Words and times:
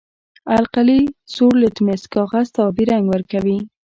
القلي 0.59 1.01
سور 1.33 1.53
لتمس 1.63 2.01
کاغذ 2.13 2.47
ته 2.55 2.59
آبي 2.69 2.83
رنګ 2.91 3.03
ورکوي. 3.09 3.57